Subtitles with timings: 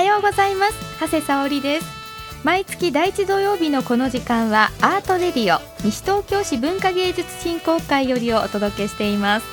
[0.00, 0.98] おはようございます。
[0.98, 1.86] 長谷沙織です。
[2.42, 9.46] 毎月第一土曜日のこの時間はアートレディオ西東京市文化芸術振興会よりをお届けしています。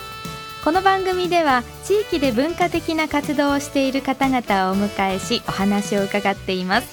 [0.63, 6.87] この番組では地域で文化的な活動をしている方々をお迎えしお話を伺っています。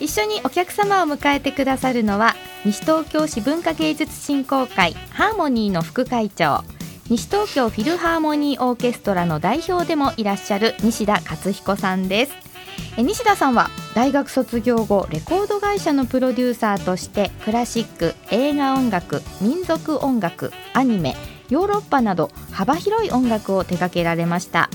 [0.00, 6.62] 一緒にお客様を迎えてくださるのは西東京市文化芸術振興会ハーモニーの副会長
[7.08, 12.47] 西東京フィルハーモニーオーケストラの代表でもいらっしゃる西田勝彦さんです。
[12.96, 21.14] 西田さんは大学卒業後レコード会社のプロデューサーとしてクラシック映画音楽民族音楽アニメ
[21.48, 24.68] ヨーロッパなど幅広い音楽を手掛けられました。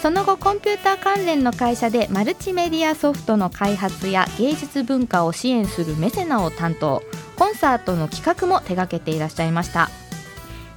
[0.00, 7.04] その後コンピューター関連の会社でマルチメディアソフトの開発や芸術文化を支援するメセナを担当。
[7.38, 9.90] コンサートの企画も手掛けていらっしゃいました。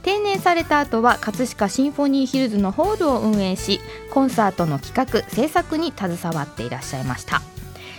[0.05, 7.41] 定年された後は葛飾シンフォニーヒルズのホールを運営しコンサートの企画制作に携わっていらっしゃいました。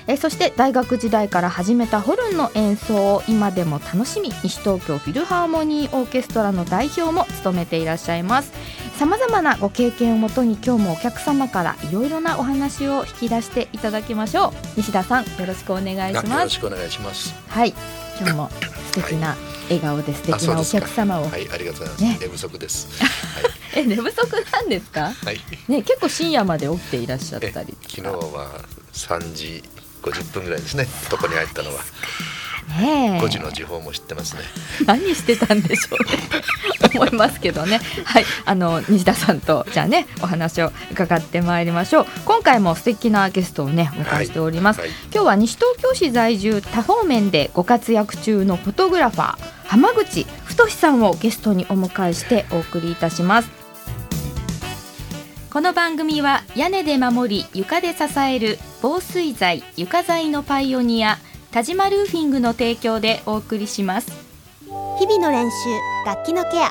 [0.09, 8.53] えそして大学時代から始めたホルンの演奏を今でも楽しみ西東京フィルハーモニーオーケストラの代表も務めていらっしゃいます。
[8.97, 14.53] さまざまなご経験をもとに今日もお客様からいろいろなお話を引き出していただきましょう。
[14.77, 16.31] 西田さんよろしくお願いします。
[16.31, 17.35] よろしくお願いします。
[17.49, 17.75] はい。
[18.21, 23.09] 今日も素敵な笑顔で素敵なお客様を、はい、ありがとうございます、ね、寝不足です、 は
[23.79, 25.13] い、え寝不足なんですか？
[25.25, 25.41] はい。
[25.69, 27.77] ね結構深夜まで起きていらっしゃったり。
[27.83, 29.63] 昨日は三時
[30.03, 30.87] 五十分ぐらいですね。
[31.11, 31.83] 床に入ったのは。
[32.81, 34.43] ね5時の時報も知ってますね。
[34.87, 37.81] 何してたんでしょう思いますけどね。
[38.05, 38.25] はい。
[38.45, 42.07] あの西田さんとじゃあねお話を伺ってまいりましょう。
[42.25, 44.89] 今回も素敵なゲストをねお迎えしております、はい。
[44.89, 53.51] はい、今日は西東京市在住多方面でご活躍中のフォトグラファー浜口太さんをゲストにお迎えしてお送りいたします。
[55.51, 61.19] この番組は屋根で守り床で支える防水材床材のパイオニア
[61.51, 64.09] 田島ルーフィングの提供でお送りします。
[64.99, 65.57] 日々の練習
[66.05, 66.71] 楽器のケア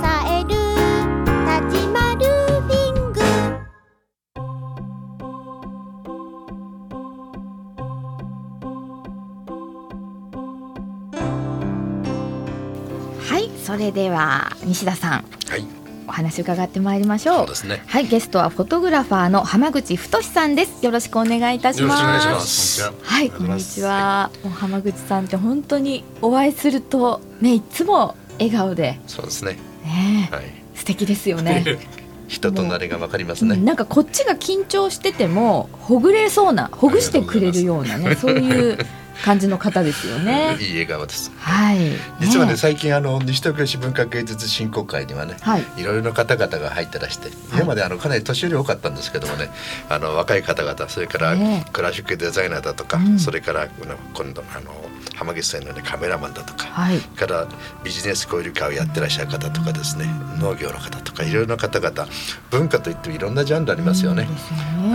[13.71, 15.65] それでは西田さん、はい、
[16.05, 17.37] お話伺ってまいりましょう。
[17.37, 17.81] そうですね。
[17.87, 20.83] はい、ゲストはフォトグラファーの浜口太さんです。
[20.83, 22.03] よろしくお願いいたします。
[22.03, 24.29] ますはい、こんにちは。
[24.43, 28.99] もう浜口さんって本当にお会いするとね、いつも笑顔で。
[29.07, 29.57] そうですね。
[29.85, 30.43] ね、はい、
[30.75, 31.63] 素敵ですよね。
[32.27, 38.77] 人となりがわかりますね、なんかこっちが緊張しててもほぐれそうなほぐしてくれるようなねそういう
[39.23, 40.57] 感じの方ですよね。
[40.59, 41.31] いい笑顔です。
[41.39, 41.77] はい。
[42.19, 49.49] 実はね、最近あの西東京市文化芸術振興会にはね、はい、いろいろな方々が入ってらして、今まであのかなり年寄り多かったんですけどもね、
[49.89, 51.35] あの若い方々、それから
[51.71, 53.67] クラシックデザイナーだとか、それから
[54.13, 57.47] 今度あの浜口さんのねカメラマンだとか、はい、から
[57.83, 60.05] ビジネス交流会をやってらっしゃる方とかですね、
[60.39, 62.07] 農業の方とかいろいろな方々、
[62.49, 64.23] 文化といってもいろんなジャンルありますよね。
[64.23, 64.29] ね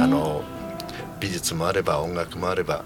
[0.01, 0.43] あの
[1.21, 2.85] 美術もあれば音楽もあれば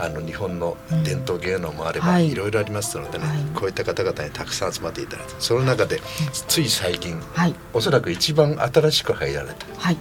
[0.00, 6.00] あの日本の伝統芸能もあれば、い、ろいろありますのでね、はい、こういった方々にたくさん集まっていただいてその中で
[6.32, 9.96] つい最近、はい、おそらく一番新しく入られた、はい、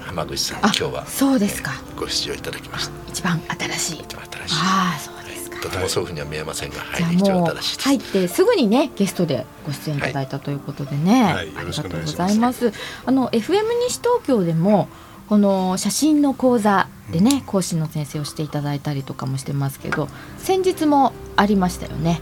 [0.00, 2.92] 浜口さん今日はそうですか、ご出場いただきました。
[3.08, 4.00] 一番新しい。
[4.00, 4.54] 一番新しい。
[4.60, 12.72] ああそうですか、とてもそういうふうには見えませんが、はい、一番新しい入ってすぐにねゲストでご出演いただいたということでね、はい、ありがとうございます。
[13.06, 14.88] あの FM 西東京でも
[15.30, 22.20] この写真の講座でね、講師の先生をしていただいたりとかもしてますけど先日もありましたよね。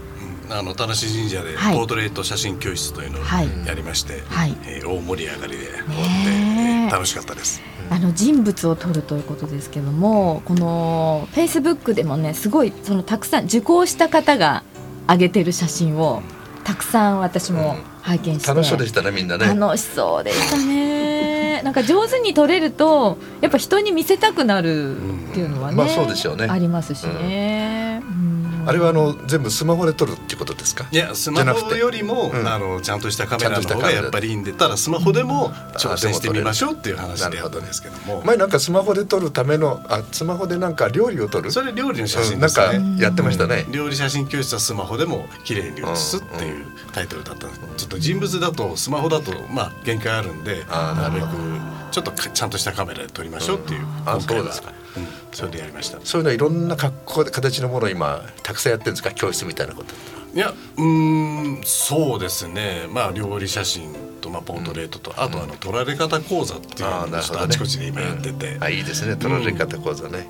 [0.51, 3.21] あの田無神社でポートレート写真教室というのを
[3.65, 4.55] やりまして、はい。
[4.65, 5.91] えー、大盛り上がりで終わって、
[6.29, 7.61] えー、楽しかったです。
[7.89, 14.63] あの人物を撮るということですけどもこのフェイスブックでもねすごいそのたくさん受講した方が
[15.07, 16.21] 上げてる写真を
[16.63, 19.47] たくさん私も拝見して、うん、楽しそうでしたねみんなね。
[19.47, 20.88] 楽しそうでしたね
[21.69, 24.97] なんか上手に撮れるとやっぱ人に見せたくなる
[25.29, 27.58] っていうのはね、まあそうですよねありますしね。
[28.69, 30.87] あれはあの全部スマホで撮るっていうことですか？
[30.91, 37.37] いやスマホよりも、うん、あのちゃんとしたカメラの方がやっぱりいいんでただスマホでも挑戦してみましょうっていう話で。
[37.37, 41.51] やったんですけども前なんかスマホで撮るためのあスマホでなんか料理を撮る？
[41.51, 47.61] それ料理の写真ですね、うん、なんかやってましたね、料理写真教室はスマホでも綺麗に写すっていうタイトルだったんです。
[47.77, 51.27] ちょっと人物だとスマホだとまあ限界あるんでなるべく
[51.91, 54.75] ちょっとちゃんとしたカメラで撮りましょうっていう、あそうですか、うん、
[55.31, 55.99] それでやりました。
[56.03, 59.11] そういうのいろんな格好で形のものを今たくさんやってるんですか？
[59.11, 59.93] 教室みたいなこと。
[60.35, 62.85] いやうんそうですね。
[62.89, 69.15] まあ料理写真と、まあ、ポートレートと、うん、あとあの撮られ方講座っていうのをあちこちで今やってて、うん、あいいですね。
[69.15, 70.27] 撮られ方講座ね、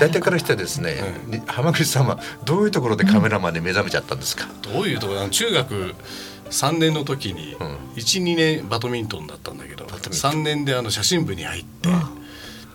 [0.00, 0.96] 大体からしてですね、
[1.30, 5.28] うん、浜口さんはどういうところでカメラマンに目覚めちゃったんですか、どういうところ？
[5.28, 5.94] 中学
[6.50, 7.56] 3年の時に
[7.94, 11.90] 12年バドミントンだったんだけど3年であの写真部に入って。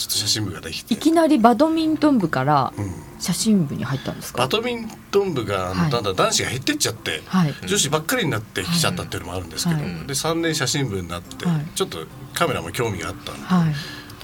[0.02, 0.94] ちょっと写真部ができて。
[0.94, 2.74] いきなりバドミントン部から
[3.20, 11.46] 写真部に入ったんですか、バドミントン部がだんだん男子が減ってっちゃって、はい、女子ばっかりになってきちゃったっていうのもあるんですけど、はい、で3年写真部になって、
[11.76, 12.00] ちょっと
[12.34, 13.74] カメラも興味があったんで、はい、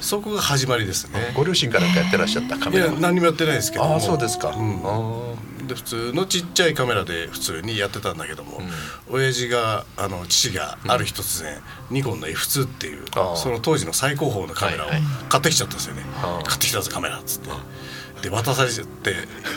[0.01, 1.33] そこが始まりですね。
[1.35, 4.61] ご両親からやってらっしゃったカメラいや何もやってないですけどあそうですか、う
[5.63, 11.55] ん、で普通のちっちゃいカメラで普通にやってたんだけども、うん、親父があの父がある日突然、
[11.89, 13.05] うん、ニコンの F2 っていう
[13.35, 14.89] その当時の最高峰のカメラを
[15.29, 17.50] 買ってきちゃったんですよね、はいはい、買ってきたぞカメラっつって。
[18.21, 19.13] で渡されちゃって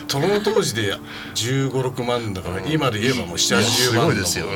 [0.07, 0.95] その当時で
[1.35, 4.49] 1 5 6万だから、今で言えばもう780万ですよ、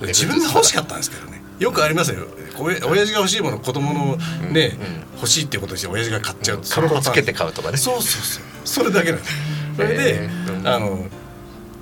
[0.00, 1.42] うん、自分が欲しかったんですけどね。
[1.58, 2.26] よくありますよ
[2.62, 4.16] 親父が欲しいもの子供の
[4.50, 4.72] ね、
[5.16, 7.76] 欲しいっていうことで親父が買っちゃうそれをつけて買うとかね。
[7.76, 8.44] そうそうそう。
[8.64, 9.34] それだけなんです。
[9.76, 10.28] それで、
[10.64, 11.06] あの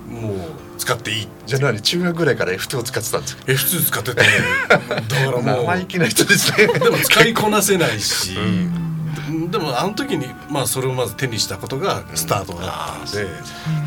[0.07, 0.37] もう
[0.77, 1.27] 使っていい。
[1.45, 1.81] じゃあ何？
[1.81, 4.21] 中学ぐらいから F2 を使ってたんですか？F2 使ってて
[4.69, 6.67] だからもう生意気な人ですね。
[6.67, 8.37] でも使いこなせないし、
[9.49, 13.27] でもあの時に、まあ、それをまず手にしたことがスタートだったんで、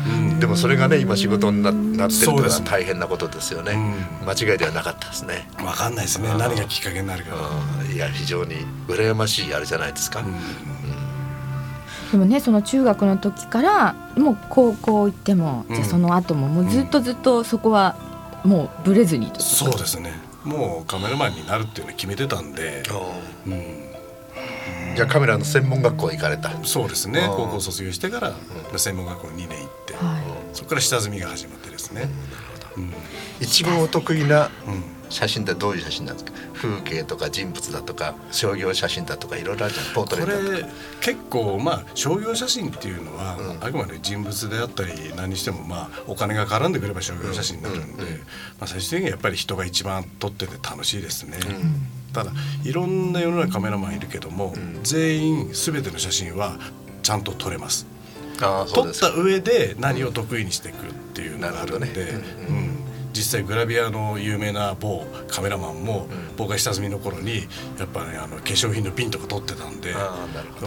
[0.07, 3.77] うんでもそれがね今仕事にななってるのは大変なことですよね、
[4.25, 5.47] 間違いではなかったですね。
[5.57, 6.29] 分かんないですね。
[6.29, 7.35] 何がきっかけになるか。
[7.93, 8.55] いや非常に
[8.87, 10.23] 羨ましいあれじゃないですか、
[12.11, 17.95] でもねその中学の時からもう高校行っても、じゃその後ももうずっとずっとそこは
[18.43, 20.11] もうぶれずにそうですね。
[20.43, 22.81] もうカメラマンになるっていうの決めてたんで、
[23.45, 23.90] うん、
[24.95, 26.51] じゃあカメラの専門学校行かれた。
[26.63, 27.27] そうですね。
[27.35, 28.33] 高校卒業してから、
[28.77, 30.23] 専門学校2年行って、はい、
[30.53, 32.09] そこから下積みが始まってですね、
[32.77, 32.93] うん、
[33.39, 34.49] 一番お得意な
[35.11, 36.31] 写真ってどういう写真なんですか？
[36.53, 40.65] 風景とか人物だとか商業写真だとかいろいろあるじゃんポートレートこれ
[41.01, 48.07] 結構まあ商業写真っていうのは、うん、あくまで人物であったり何にしてもまあお金が絡んでくれば商業写真になるんで、ま
[48.61, 51.37] あ、最終的にはやっぱり人が一番撮ってて楽しいですね。
[52.13, 52.31] ただ
[52.63, 54.53] いろんな世の中カメラマンいるけども、
[54.83, 56.59] 全員全ての写真は
[57.03, 57.87] ちゃんと撮れます。
[58.37, 62.11] 撮った上で何を得意にしていくっていうのがあるんで、
[62.49, 62.77] うん
[63.13, 67.47] 実際グラビアの有名な某カメラマンも、僕が下積みの頃に
[67.77, 69.93] やっぱねあの化粧品のピンとか撮ってたんで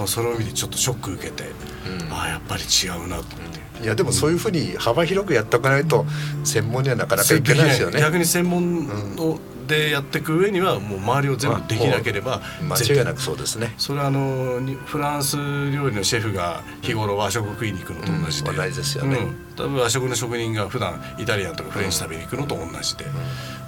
[0.06, 3.64] それを見てちょっとショック受けて、うん、ああやっぱり違うなと思って。
[3.82, 6.06] いやでもそういうふうに幅広くやっておかないと
[6.44, 8.00] 専門にはなかなかいけないですよね。
[8.00, 13.74] 逆に専門のでやっていく上にはもう周りを全部できなければ間違いなくそうですね。
[13.78, 23.04] それはあのフランス料理のシェフが日頃和食食いに行くのと同じで、うん、同じですよね、うん、多分和食の職人が普段イタリアンとかフレンチ食べに行くのと同じで、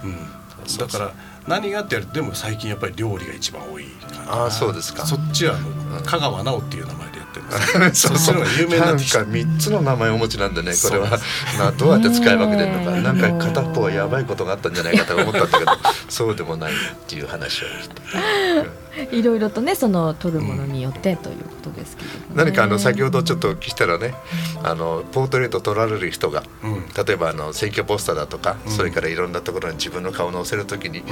[0.04, 1.12] うん、うん、だから
[1.46, 5.06] 何がってやるでも最近やっぱり料理が一番多いかなあそうですか。
[5.06, 8.36] そっちはあの香川直っていう名前でってるんです そうそう。
[8.58, 11.18] 有名なんか3つの名前をお持ちなんでねこれは。
[11.58, 12.90] などうやって使い分けてるのか。
[13.00, 15.72] なんか片方はやばいことがあったんじゃないかと思ったんだけど。
[16.08, 16.74] そうでもないっ
[17.06, 18.86] ていう話をして。
[19.12, 24.14] いろいろとねその取るものによってということですけど、ね、何かあの先ほどちょっとお聞きしたらね、
[24.62, 31.04] あのポートレート取られる人が、うん、例えばあの選挙ポスターだとか、うん、それからいろんなところに自分の顔を載せるときに、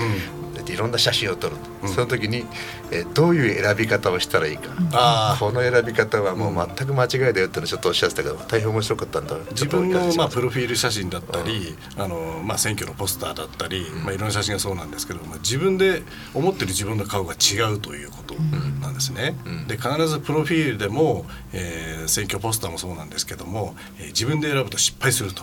[0.66, 1.56] うん、いろんな写真を撮る、
[1.86, 2.46] その時に、
[2.90, 9.36] えどういう選び方をしたらいいか、この選び方はもう全く間違いだよってのちょっとおっしゃってたけど大変面白かったんだ。
[9.50, 16.02] 自分のまあプロフィール写真だったり、あのまあ、選挙のポスターだったり、まあ、いろんな写真がそうなんですけど、まあ、自分で
[16.34, 18.34] 思ってる自分の顔が違うということ
[18.80, 19.36] なんですね。
[19.68, 25.42] で必ずプロフィールでも、えー、選挙ポスターもそうなんですけども、えー、自分で選ぶと失敗すると。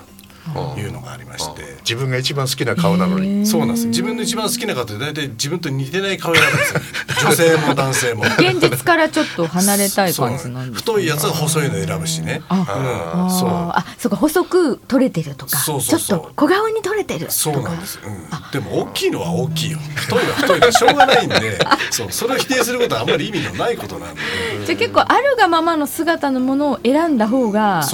[0.77, 3.45] いうのがありまして、自分が一番好きな顔なのに。
[3.45, 6.81] そうなんです自分の一番好きな顔って大体自分と似てない顔選ぶんですよ。
[7.29, 8.24] 女性も男性も。
[8.24, 12.41] 現実からちょっと離れたい感じなんです、ね、太いやつは細いの選ぶしね。
[12.50, 13.50] あ、うん、そう。
[13.50, 19.79] あそうか細く取れてるとかそうそうちょっと小顔に取れてるそうなんです、うん、でも大きいのは大きいよ。
[19.95, 21.60] 太いは太いでしょうがないんで。
[21.91, 22.07] そう。
[22.12, 24.21] それを否定することはあんまり意味のないことなんで。
[24.65, 27.86] じゃあ結構あるがままの姿のものを選んだ方が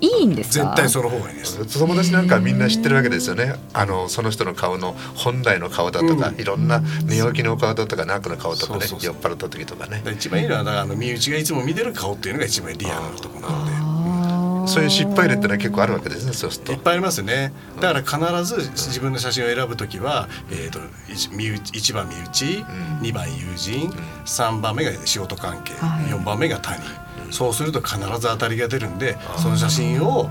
[0.00, 0.64] いいんですか？
[0.66, 1.58] 絶対その方がいいです
[1.94, 3.54] 友達なんかみんな知ってるわけですよね。
[3.72, 10.02] あのその人の顔の本来の顔だとか、うん、いろんな寝起きの顔だとかナクの顔とかね酔っ払った時とかね。
[10.12, 13.94] 一番いいのはあの身内がいつも見てる顔っていうのが一番リアルなところなので。
[14.66, 16.72] そういう失敗例ってのは結構あるわけですねそうすると。
[16.72, 17.52] いっぱいありますね。
[17.82, 23.92] だから必ず自分の写真を選ぶ時は、えーと、1番身内、うん、2番友人、うん、
[24.24, 26.82] 3番目が仕事関係、はい、4番目が他人、
[27.26, 30.30] うん、そうすると必ず当たりが出るんでその写真を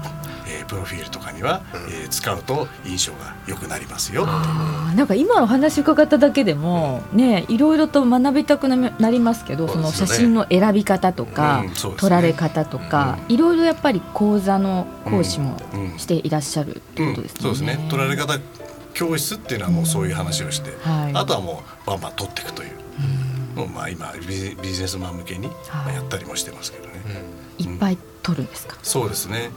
[0.63, 15.57] えー、プロフィールとかには、うん、えー、使うと印象が良くなりますよなんか今お話伺っただけでも、うん、ねいろいろと学びたくなりますけどその写真の選び方とか、うんね、撮られ方とか、いろいろやっぱり講座の講師も
[15.97, 17.41] していらっしゃるってことですね。
[17.41, 18.39] そうですね撮られ方
[18.93, 22.71] 教室っていうのはもうそういう話をして、はい、あとはもうバンバン撮っていくという。
[23.55, 26.93] もうまあ今ビジネスマン向けにやったりもしてますけどね。
[27.59, 28.77] いっぱい撮るんですか？
[28.81, 29.51] そうですね。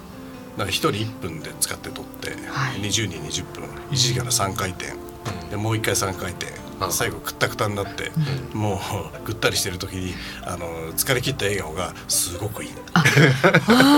[0.56, 3.64] だから1人1分で使って取って、はい、20人20分。
[3.90, 6.66] 1時から3回転、うん、でもう1回3回転。
[6.90, 8.12] 最後くったくたになって、
[8.52, 8.78] うん、もう
[9.24, 12.70] ぐったりしてる時にあの疲れ切った笑顔がすごくいい。
[12.94, 13.02] あ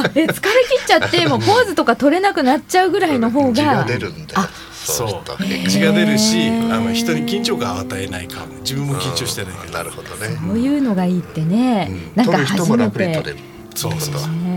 [0.05, 0.45] あえ疲れ切
[0.85, 10.39] っちゃってもうポーズとか取れなくなっちゃうぐらいの方が出るんだそう血が出るしあの人に緊張感を与えないか自分も緊張してないから、なるほどね。
[10.41, 13.59] そういうのがいいってね、うん、なんか初めて。
[13.75, 14.48] そうそうね、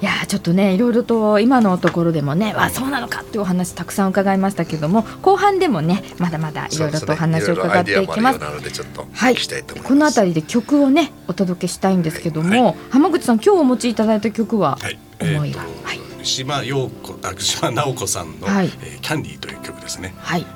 [0.00, 8.38] いやちょっとねいろいろと今のところでもねわそうなのかっていうお話たくさん伺いましたけども後半でもねまだまだいろいろとお話を伺っていきます。
[8.40, 9.36] はい、
[9.82, 18.66] この辺りで曲をねお届けしたいんですけども、はい、浜口さん今日お持ちいただいた曲は、はい、思いが、はい、島陽子あ島直子さんの、はい。
[18.66, 20.14] えー、キャンディーという曲ですね。
[20.18, 20.46] はい、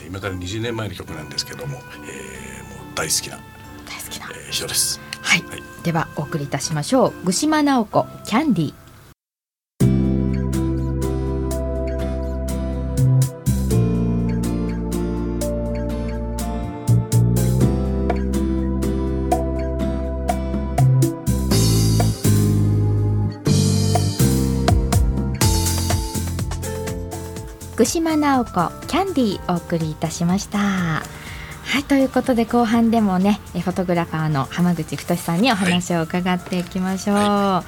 [0.00, 3.38] えー、今から20年前の曲なんですけども、えー、もう大好きな
[3.86, 5.07] 大好きな、えー、人です。
[5.28, 7.12] はい、はい、ではお送りいたしましょう。
[7.26, 8.74] 具島直子キャンディー。
[27.76, 28.50] 具島直子
[28.86, 31.02] キャンディーお送りいたしました。
[31.68, 37.16] はいということで後半でもねフォトグラファーの浜口太さんにお話を伺っていきましょう。
[37.16, 37.64] は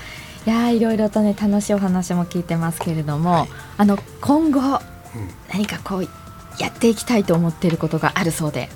[0.47, 4.79] い、いやいろいろとね楽しいお話も聞いてますけれども、はい、あの今後、うん、
[5.53, 6.09] 何かこう
[6.59, 8.69] やっていきたいと思っていることがあるそうで、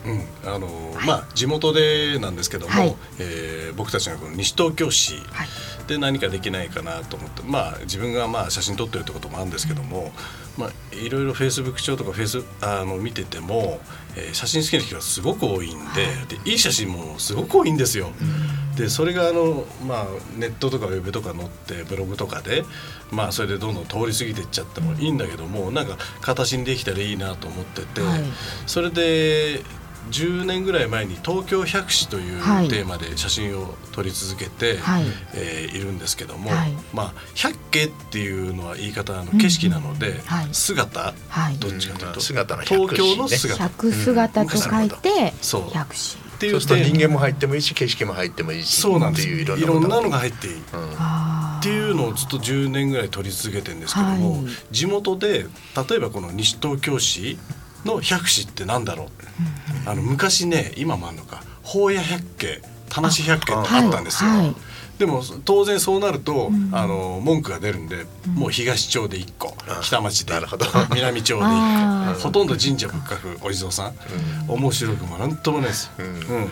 [0.45, 5.15] うん、あの、はい、まあ地元でなんですけども、はい、えー、僕たちがこの西東京市
[5.87, 10.13] で何かできないかなと思って、まあ自分がまあ写真撮ってるってこともあるんですけども、
[10.57, 13.81] まあいろいろフェイスブック上とかフェイスあの見てても。
[14.17, 15.79] えー、写真好きな人がすごく多いん
[16.29, 18.11] ででいい写真もすごく多いんですよ。
[18.77, 22.65] でそれがあの、まあ、ネットとかウェブとか載ってブログとかで、
[23.11, 28.21] まあ、それでどんどん通り過ぎていっちゃってもいいんだけどもなんか形にできたらいいなと思ってて、はい、
[28.67, 29.63] それで
[30.11, 35.05] 10年ぐらい前に東京百紙というテーマで写真を撮り続けて、はい、
[35.35, 41.15] えー、いるんですけども、はい、まあ百景っていうのは言い方の景色なので、うんはい、姿、
[41.59, 43.63] どっちかというと、姿の東京の姿。
[43.63, 49.29] 百姿と書いて、そう百紙っていうと人間も入ってもいいし景色も入ってもいいしそうなんです。
[49.29, 55.47] いろんなのが入っていい、うん、っていうのをずっと10年ぐらい撮り続けてるんですけども、地元で
[55.89, 57.39] 例えばこの西東京市
[57.85, 59.07] の百紙ってなんだろう、
[59.83, 61.43] うん、あの昔ね今もあるのか。
[61.65, 64.31] 法屋百景田無百景ってあったんですよ。
[64.31, 64.55] はい、
[64.99, 72.21] でも当然そうなると、うん、あの文句が出るんで、うん、もう東町で1個北町で1個南町で1個。
[72.21, 73.95] ほとんど神社仏閣お地蔵さん、
[74.49, 75.91] 面白くもなんともないです。
[75.99, 76.51] うん。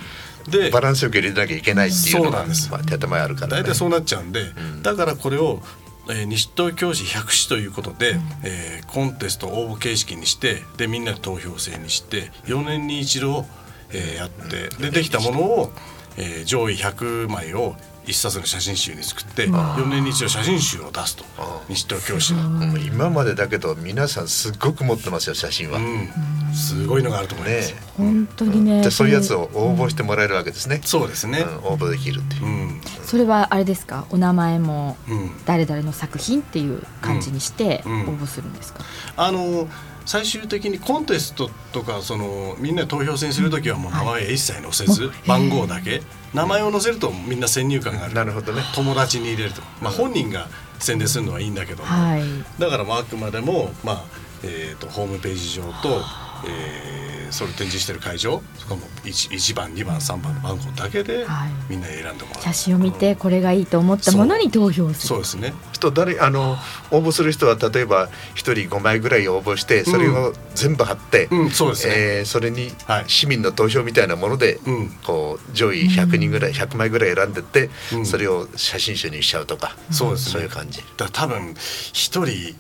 [0.51, 4.47] でバランスよく入れなきゃいけないっていうのがそうなんです、まあ、手頭あるから、ね、大体そうなっちゃうんで、
[4.83, 5.61] だからこれを
[6.09, 13.47] えー、西東京市百市ということで、うん、えー、コンテスト応募形式にしてでみんなで投票制にして4年に一度、
[13.93, 15.73] えー、やってでできたものを、
[16.17, 17.75] えー、上位100枚を
[18.07, 21.25] 一冊の写真集に作って4年に一度写真集を出すと。
[21.69, 25.79] 西東京市の、今までだけど皆さんすっごく持ってますよ写真は。
[25.79, 26.09] うん。
[26.53, 34.05] すごいのがあると思います、ね、本当にね、じゃそういうやつを応募してもらえるわけですね、そうですね、応募できるっていう、それはあれですか？
[34.11, 34.99] お名前も
[35.47, 38.85] 誰々の作品っていう感じにして応募するんですか、
[39.17, 39.67] あの
[40.07, 46.03] 最終的にコンテストとかそのみんな投票選する時はもう名前一切載せず、番号だけ。
[46.35, 48.15] 名前を載せるとみんな先入観がある。
[48.15, 52.23] なるほど、ね、友達に入れると、まあ、本人が宣伝するのはいいんだけども、はい、
[52.59, 54.05] だからあくまでも、まあ
[54.43, 56.03] えーと、ホームページ上と、
[56.47, 61.27] えーそれ展示してる会場そこも 1, 1番2番3番の番号だけで、
[61.69, 62.43] みんな選んでもらう。
[62.43, 65.09] 写真を見てこれがいいと思ったものに投票する。
[65.09, 65.55] そうですね。
[65.81, 66.57] と誰あの
[66.91, 71.95] 応募する人は例えば1人5枚ぐらい応募してそれを全部貼って、うんそうですね。
[71.97, 72.71] えー、それに
[73.07, 80.83] 市民の投票みたいなもので、はい、こう上位100人ぐらい、うん、100枚ぐらい選んでって、うん、それを写真集にしちゃうとか、そうです、ね、そういう感じ。
[80.99, 81.55] だ多分
[81.93, 82.55] 一人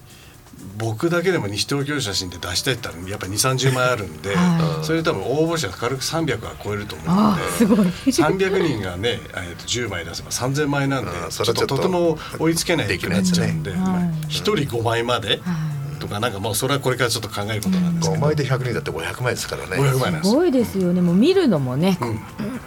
[0.78, 7.42] 僕だけでも西東京写真で出したいって言ったらやっぱり2 3 0枚あるんで、 はい、それ多分応募者軽く300は超えると思うので。
[8.11, 13.78] 300人がね、えー、と10枚出せば3000枚なんでちょっととても追いつけないってなっちゃうんで、ね、
[14.28, 15.40] 1人5枚まで。
[16.03, 19.77] とかなんかもうそれはこれからちょっと考えることなんですけど、5枚で100人だって500枚ですからね。
[19.77, 20.35] 500枚す。
[20.35, 21.01] ごいですよね。
[21.01, 22.15] もう見るのもね、うん、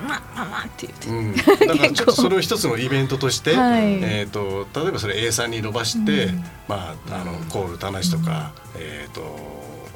[0.08, 9.22] まあまあって言って、うん、だからちょっとそれを一つのイベントとして、はい、えーと、例えばそれ A さんに伸ばして、うん、まあ、あのコール田無とか、うん、えっ、ー、と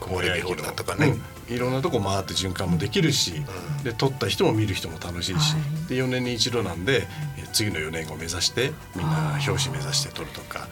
[0.01, 1.15] 小森駅とかね、
[1.50, 3.34] いろんなとこ回って循環もできるし、
[3.84, 7.08] で撮った人も見る人も楽しいし、はい、で4年に一度なんで
[7.53, 10.67] 次の4年を目指してみんな表紙目指して撮るとか。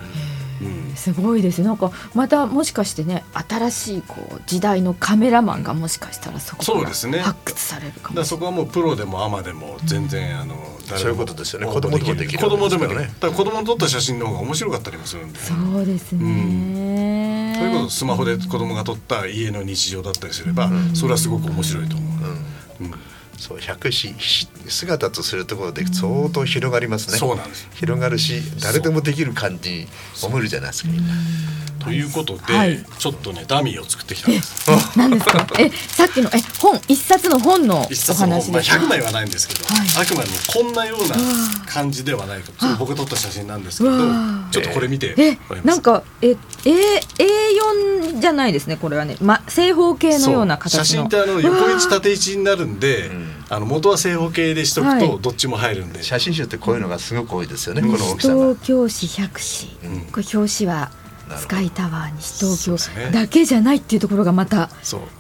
[0.96, 6.90] すごいですなんかまたもしかしてね新しいこう時代のカメラマンがもしかしたらそこから
[7.24, 8.02] 発掘されるかも。
[8.02, 11.68] しれない、ね、そこはもうプロでもアマでも全然、あのそういうことですよね。
[11.68, 13.14] 子供でもできる子供でもね。
[13.20, 15.40] だ子供の撮った写真の方が面白かったりもするんで。
[15.40, 22.94] そうですね、うん、そういうことスマホで子供が撮った家の日常だったりすれば、それはすごく面白いと思う、うん
[23.38, 24.15] そう百死
[24.67, 27.17] 姿とするところで相当広がりますね。
[27.17, 29.88] そうなんです広がるし誰でもできる感じに
[30.24, 30.89] 思えるじゃないですか。
[31.88, 34.70] ということで、はい、ちょっとねダミーを作ってきたんです。
[34.98, 35.48] 何ですか？
[35.60, 38.27] えさっきのえ本一冊の本のお話ですか。
[38.27, 41.15] まあ枚はないんですけど、はい、あくまでもこんなような
[41.65, 42.51] 感じではないと。
[42.60, 43.98] それ僕が撮った写真なんですけど、
[44.51, 53.12] ちょっとこれ見てえなんかえ A A4 じゃないですねこれはね、ま正方形のような形写真ってあの横位置縦位置になるんで、
[53.50, 56.03] あの元は正方形でしとくとどっちも入るんで。
[56.03, 57.82] 写真集ってこういうのがすごく多いですよね。
[57.82, 59.67] この大きさ東京市百市、
[60.12, 60.91] これ表紙は。
[61.38, 64.69] スカイタワー西東京だけじゃないっていうところがまた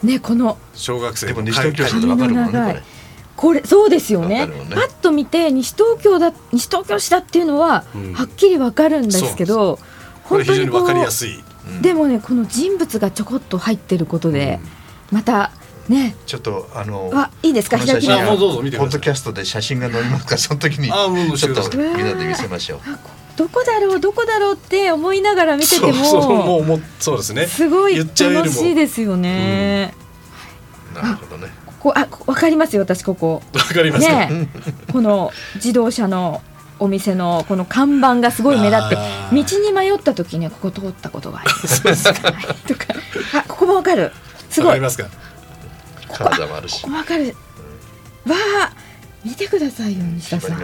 [0.03, 2.83] ねこの小学生でも西東京市ってわかるもんね
[3.35, 3.63] これ。
[3.63, 9.77] そうですよね、ね、パッと見て西東京だ西東京市だっていうのは、はっきりわかるんですけど、
[10.23, 11.43] 本当にわかりやすい、
[11.83, 14.59] でもねこの人物がちょこっと入ってることで、
[15.11, 15.51] また
[15.87, 17.77] ね、ちょっとあのあいいですか？
[17.77, 22.79] 左手もうどうぞ見てポッドキャストで写真が載りますかその時にちょっとみんなで見せましょう。
[23.37, 26.19] どこだろうどこだろうって思いながら見てても そ
[26.59, 27.45] うもうそうですね。
[27.45, 29.93] すごい楽しいですよね、
[30.95, 31.47] うん、なるほどね。
[31.65, 33.41] ここあわかりますよ私ここ。
[33.53, 34.49] わかりますね
[34.91, 36.41] この自動車の
[36.79, 38.97] お店のこの看板がすごい目立って
[39.31, 42.85] 道に迷った時にここ通ったことがありますとか？
[43.39, 44.11] あここもわかる。
[44.49, 44.67] すごい。
[44.67, 45.05] わかりますか？
[46.11, 46.83] 体もあるし。
[46.89, 47.35] わかる。
[48.27, 48.86] わあ
[49.25, 50.59] 見てくださいよ西田さん。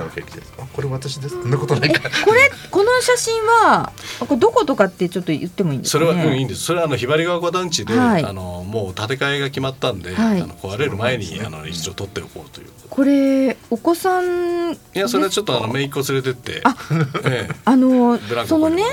[0.74, 1.42] これ私です。
[1.42, 2.02] そんなことないか。
[2.26, 6.63] これこの写真はこれどことかってちょっと言ってもいいんですか、ね、それは、うん、いいんです。
[6.63, 12.68] それはあのひばりが丘団地で、はい、あのもう建て替えが決まったんで、はい、あの壊れる前に、あの一度撮っておこうという。
[12.89, 16.76] これお子さんいやそれはちょっとあの姪っ子連れてって、あ、
[17.26, 18.84] ええ、あのそのね。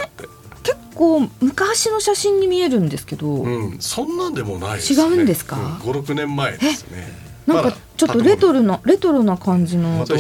[0.63, 5.81] 結構昔の写真に見えるんですけど、うん、そんなんでもない、ね、違うんですか？
[5.83, 7.30] 五、六、年前ですね。
[7.55, 10.05] なんかちょっとレトロなレトロな感じの。
[10.07, 10.19] 団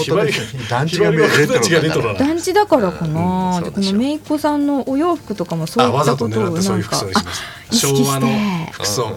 [0.87, 1.23] 地がレ
[1.91, 7.05] トロ団地だからかな、この姪っ子さんのお洋服とかもそういったことをなんか
[7.71, 8.73] 意識して。
[8.73, 9.13] 服装。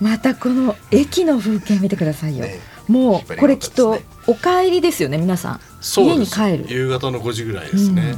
[0.00, 2.46] またこの駅の風景見てくださいよ、
[2.88, 5.60] もうこれきっとお帰りですよね皆さん。
[5.96, 6.66] 家に帰る。
[6.68, 8.16] 夕方の5時ぐらいですね、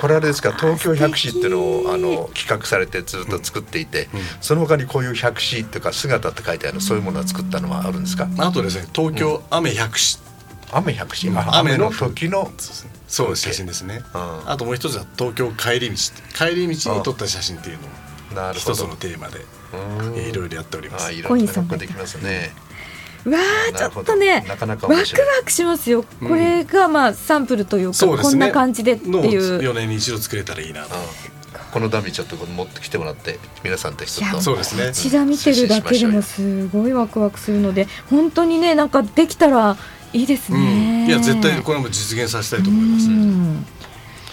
[0.00, 4.08] これあれですか東京百紙っていうのをあの企画されてずっと作っていて、
[4.40, 8.28] その他にこういう百紙とか姿って書いてあるそういうものを作ったのはあるんですか？
[8.38, 9.98] あとですね東京雨百
[10.70, 12.50] 紙、雨百紙、雨の時の？
[13.08, 15.96] そうです写真ですね、あともう一つは東京帰り道
[16.34, 19.40] 帰り道に撮った写真っていうのも一つのテーマで
[20.28, 21.12] いろいろやっております。
[21.12, 22.50] いろいろできますね。
[23.30, 23.38] わ
[23.70, 25.04] あちょっとねなかなかワクワ
[25.44, 29.58] クしますよ、これがまあサンプルというか、こんな感じでっていう。
[29.58, 30.84] 4年に一度作れたらいいな。
[30.84, 30.94] と。
[31.72, 34.86] このダミーちょっと持ってきてもらって皆さんと一つそうですね。
[34.86, 39.76] こちら見てるだけでもすごいワクワクするので本当にねなんかできたら
[40.12, 40.62] いいですね、う
[41.04, 43.66] ん、いや絶対これも実現させたいと思います、ね、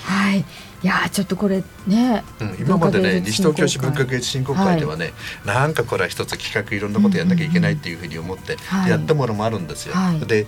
[0.03, 0.45] はい
[0.83, 5.13] いやちょっとこれね、うん、今までね西東京市文化芸術振興会ではね、
[5.45, 9.95] はい、なんかこれは一つ企画いろんなことやんなきゃいけないっていうふうに思ってやったものもあるんですよ。
[9.95, 10.45] はい、で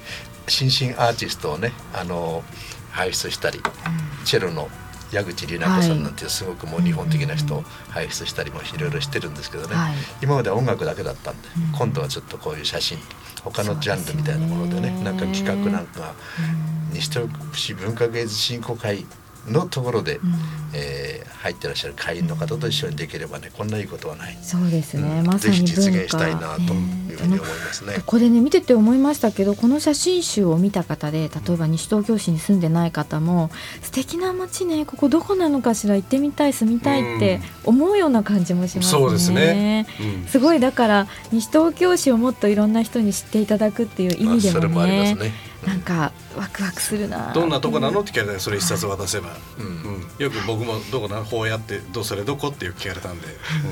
[0.47, 2.43] 新進アーティストをねあの
[2.91, 3.61] 輩出したり、
[4.25, 4.69] チェロの
[5.11, 12.97] 矢口里奈子さんなんていうすごくもう日本的な人を輩出したりもいろいろしてるんですけどね、はい、今までは音楽だけだったんで、今度はちょっとこういう写真
[13.43, 16.13] 他のジャンルみたいなものでねなんか企画なんか
[16.91, 19.05] 西東市文化芸術振興会
[19.47, 20.33] のところで、うん、
[20.73, 24.37] えー、入ってらっしゃる会員の方と一緒にできればねこんないいことはない。
[24.41, 33.49] そうですね、うん、まさに実現したいなというふうに思いますね、これね見てて思いましたけどこの写真集を見た方で例えば西東京市に住んでない方も
[33.81, 39.87] 素敵な街ねここどこなのかしら行ってみたい住みたいって思うような感じもしますね、そうですね、
[40.27, 45.15] すごいだから西東京市をもっといろんな人に知っていただくっていう意味でもね,、まあ、ね
[45.65, 47.33] なんかワクワクするな。
[47.33, 48.01] どんなとこなの？
[48.01, 53.27] って聞かれたらそれ一冊渡せば、うん、うん、よく僕もどこなこうやってどうそれどこっていう聞かれたんで、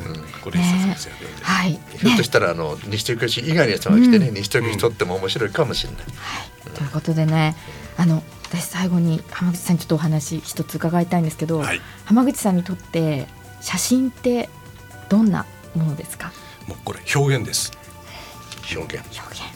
[0.07, 6.01] うん、これ一冊ですよ、ね、はい、ひょっとしたらあの西東京市以外のやつが来てね、西東京市とっても面白いかもしれない。
[6.01, 6.09] は
[6.71, 7.55] い、ということでね
[7.97, 13.27] あの私最後に浜口さんにちょっとお話一つ伺いたいんですけど、はい、浜口さんにとって
[13.61, 14.49] 写真って
[15.09, 16.31] どんなものですか？
[16.67, 17.71] もうこれ表現です
[18.75, 19.05] 表現。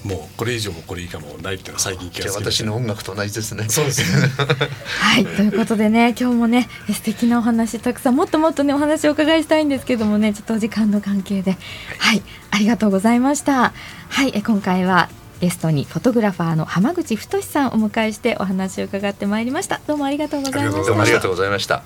[0.03, 3.67] もうこれ以上もこれ以下もないっていうのは最近気がつき私の音楽と同じですね。
[3.69, 11.51] そうですはい ということでね今日もね素敵なお話たくさんもっともっとねお話をお伺いしたいんですけどもねちょっとお時間の関係で。
[11.51, 11.59] はい、
[11.99, 13.73] はい、ありがとうございました。
[14.09, 19.81] はいえ今回はゲストにフォトグラファーの浜口太さんをお迎えしてお話を伺ってまいりました。
[19.87, 21.01] どうもありがとうございました。
[21.01, 21.83] ありがとうございました。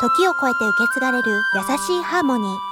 [0.00, 2.71] 時を超えて受け継がれる優しいハーモニー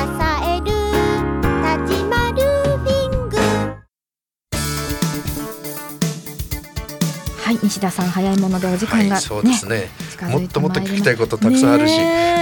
[7.71, 9.87] 西田さん早いものでお時間が、ね、はい、そうですね。
[10.29, 11.97] もっともっと聞きたいことたくさんあるし、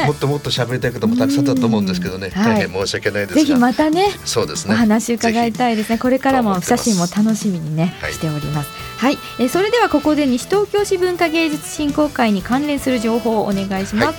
[0.08, 4.74] もっともっと喋りたいこともたくさんだと思うんですけどね、大変申し訳ないですが、ぜひまたね、そうですね。
[4.74, 6.00] お話伺いたいですね。
[6.00, 8.70] これからも写真も楽しみにね、しております。
[8.98, 14.18] はい、えそれではここで西東京市文化芸術振興会に関連する情報をお願いします。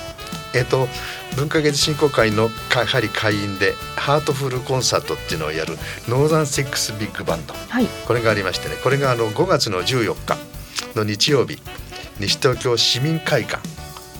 [0.54, 0.88] えっ、と
[1.36, 5.76] 文化芸術振興会のやはり会員でハートフルコンサートっていうのをやる
[6.08, 10.49] ノーザンセックスビッグバンド、はい、これがありましてねこれがあの5月の14日
[10.96, 11.58] の日曜日
[12.18, 13.66] 西東京市民会館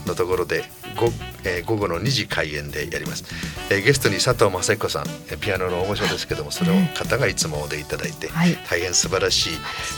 [0.07, 0.65] のところで
[0.97, 1.11] 午,、
[1.45, 3.25] えー、午後の2時開演でやります、
[3.71, 5.05] えー、ゲストに佐藤雅彦さん
[5.41, 9.51] ピアノの大御所ですけどもそれを方がいつもお出いただいて、はい、大変素晴らしい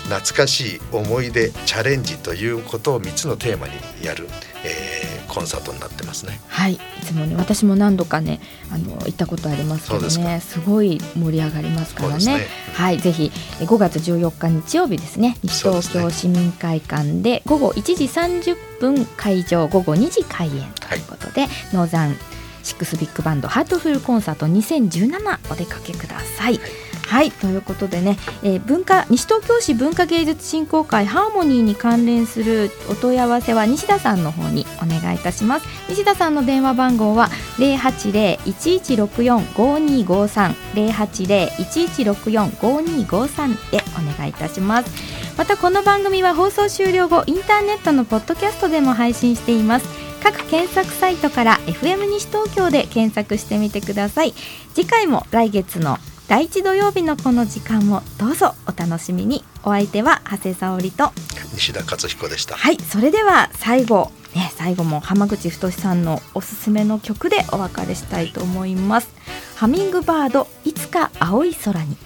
[0.08, 4.26] 懐かしい思い出チャレンジということを3つのテーマにやる、
[4.64, 5.01] えー
[5.32, 6.38] コンサートになってますね。
[6.48, 8.38] はい、いつもね私も何度かね
[8.70, 10.40] あの行ったことありますけどね。
[10.40, 12.24] すごい盛り上がりますからね。
[12.26, 12.46] ね。
[12.74, 12.98] はい。
[12.98, 15.38] ぜひ5月14日日曜日ですね。
[15.42, 20.54] 西東京市民会館で午後1時30分開場午後2時開演
[20.86, 22.16] ということで、はい、ノーザン
[22.62, 26.58] シックスビッグバンドハートフルコンサート2017お出かけください。
[26.58, 35.66] はいはいということでね、えー、文化西東京市文化芸術振興会ハーモニーに関連するお問い合わせは西田さんの方にお願いいたします。
[35.90, 40.56] 西田さんの電話番号は零八零一一六四五二五三。
[40.74, 44.90] 零八零一一六四五二五三でお願いいたします。
[45.36, 49.86] またこの番組は放送終了後インターネットのポッドキャストでも配信しています。
[50.22, 54.32] 各検索サイトから FM 西東京で検索してみてください。
[54.72, 59.44] 次回も来月の第一土曜日のこの時間もどうぞお楽しみに。
[59.64, 61.12] お相手は長谷沙織と。
[61.54, 62.56] 西田勝彦でした。
[62.56, 69.08] はいそれでは最後ね最後も浜口太さんのおすすめの曲でお別れしたいと思います。
[69.56, 71.96] ハミングバードいつか青い空に